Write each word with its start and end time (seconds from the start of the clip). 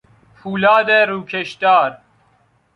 پولاد 0.35 0.89
روکشدار 0.91 1.97